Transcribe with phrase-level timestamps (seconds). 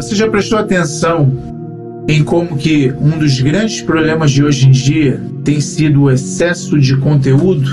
[0.00, 1.30] Você já prestou atenção
[2.08, 6.80] em como que um dos grandes problemas de hoje em dia tem sido o excesso
[6.80, 7.70] de conteúdo?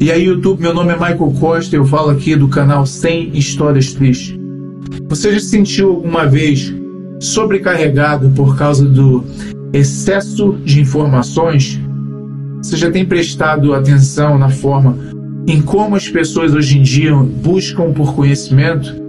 [0.00, 3.92] E aí, YouTube, meu nome é Michael Costa, eu falo aqui do canal 100 Histórias
[3.92, 4.38] Tristes.
[5.06, 6.74] Você já se sentiu alguma vez
[7.20, 9.22] sobrecarregado por causa do
[9.74, 11.78] excesso de informações?
[12.62, 14.96] Você já tem prestado atenção na forma
[15.46, 19.05] em como as pessoas hoje em dia buscam por conhecimento?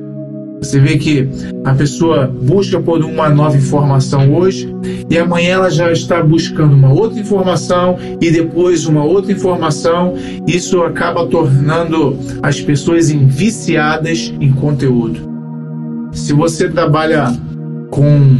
[0.61, 1.29] Você vê que
[1.63, 4.73] a pessoa busca por uma nova informação hoje
[5.09, 10.15] e amanhã ela já está buscando uma outra informação e depois uma outra informação.
[10.47, 15.19] Isso acaba tornando as pessoas viciadas em conteúdo.
[16.11, 17.31] Se você trabalha
[17.91, 18.37] com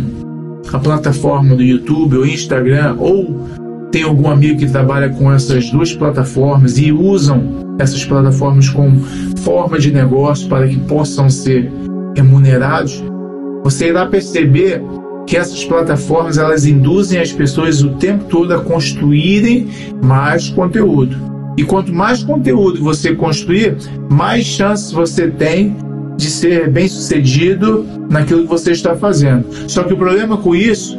[0.74, 3.48] a plataforma do YouTube ou Instagram ou
[3.92, 9.00] tem algum amigo que trabalha com essas duas plataformas e usam essas plataformas como
[9.38, 11.72] forma de negócio para que possam ser
[12.18, 13.04] remunerados,
[13.64, 14.82] você irá perceber
[15.26, 19.68] que essas plataformas elas induzem as pessoas o tempo todo a construírem
[20.04, 21.16] mais conteúdo.
[21.58, 23.76] E quanto mais conteúdo você construir,
[24.10, 25.76] mais chances você tem
[26.16, 29.46] de ser bem sucedido naquilo que você está fazendo.
[29.68, 30.98] Só que o problema com isso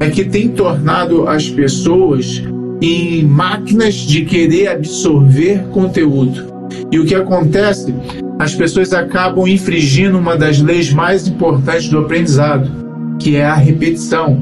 [0.00, 2.42] é que tem tornado as pessoas
[2.80, 6.55] em máquinas de querer absorver conteúdo.
[6.90, 7.94] E o que acontece
[8.38, 12.70] as pessoas acabam infringindo uma das leis mais importantes do aprendizado,
[13.18, 14.38] que é a repetição.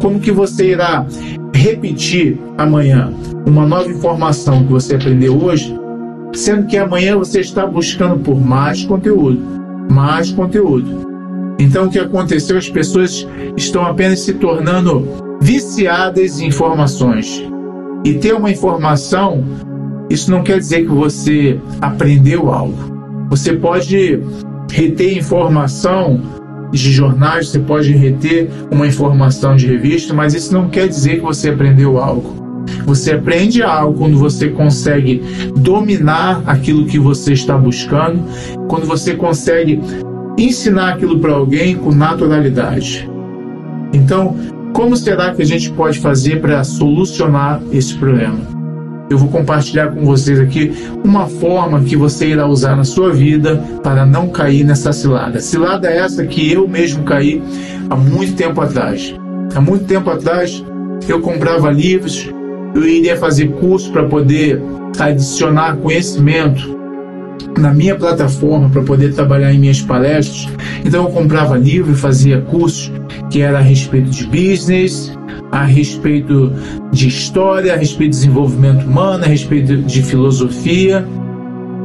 [0.00, 1.06] Como que você irá
[1.54, 3.12] repetir amanhã
[3.46, 5.78] uma nova informação que você aprendeu hoje,
[6.34, 9.40] sendo que amanhã você está buscando por mais conteúdo,
[9.90, 11.06] mais conteúdo.
[11.60, 12.58] Então o que aconteceu?
[12.58, 13.26] As pessoas
[13.56, 15.06] estão apenas se tornando
[15.40, 17.44] viciadas em informações.
[18.04, 19.44] E ter uma informação
[20.12, 22.76] isso não quer dizer que você aprendeu algo.
[23.30, 24.20] Você pode
[24.70, 26.20] reter informação
[26.70, 31.22] de jornais, você pode reter uma informação de revista, mas isso não quer dizer que
[31.22, 32.42] você aprendeu algo.
[32.84, 35.22] Você aprende algo quando você consegue
[35.56, 38.22] dominar aquilo que você está buscando,
[38.68, 39.80] quando você consegue
[40.38, 43.08] ensinar aquilo para alguém com naturalidade.
[43.94, 44.36] Então,
[44.74, 48.61] como será que a gente pode fazer para solucionar esse problema?
[49.12, 50.72] Eu vou compartilhar com vocês aqui
[51.04, 55.40] uma forma que você irá usar na sua vida para não cair nessa cilada.
[55.40, 57.42] Cilada é essa que eu mesmo caí
[57.90, 59.14] há muito tempo atrás.
[59.54, 60.64] Há muito tempo atrás
[61.08, 62.28] eu comprava livros,
[62.74, 64.62] eu iria fazer curso para poder
[64.98, 66.80] adicionar conhecimento
[67.58, 70.48] na minha plataforma para poder trabalhar em minhas palestras.
[70.84, 72.90] Então eu comprava livro fazia cursos
[73.30, 75.12] que era a respeito de business,
[75.52, 76.50] a respeito
[76.90, 81.06] de história, a respeito de desenvolvimento humano, a respeito de filosofia.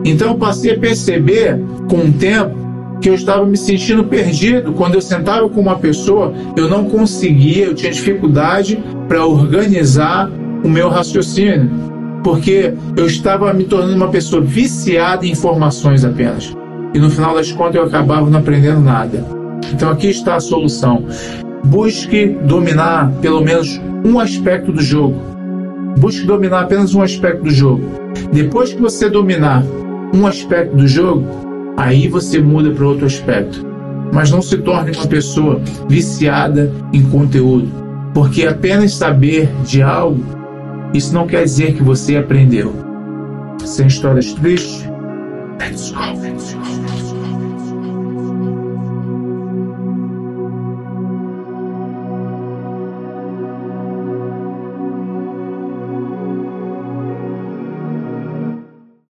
[0.06, 2.56] Então eu passei a perceber com o tempo
[3.02, 4.72] que eu estava me sentindo perdido.
[4.72, 10.32] Quando eu sentava com uma pessoa, eu não conseguia, eu tinha dificuldade para organizar
[10.64, 11.70] o meu raciocínio,
[12.24, 16.56] porque eu estava me tornando uma pessoa viciada em informações apenas.
[16.94, 19.24] E no final das contas eu acabava não aprendendo nada.
[19.74, 21.04] Então aqui está a solução.
[21.66, 25.20] Busque dominar pelo menos um aspecto do jogo.
[25.98, 27.84] Busque dominar apenas um aspecto do jogo.
[28.32, 29.64] Depois que você dominar
[30.14, 31.26] um aspecto do jogo,
[31.76, 33.66] aí você muda para outro aspecto.
[34.14, 37.70] Mas não se torne uma pessoa viciada em conteúdo,
[38.14, 40.24] porque apenas saber de algo,
[40.94, 42.74] isso não quer dizer que você aprendeu.
[43.66, 44.88] Sem histórias tristes,
[45.60, 47.07] let's go, let's go.